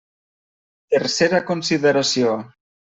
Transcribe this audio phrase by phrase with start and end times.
[0.95, 2.37] Tercera consideració.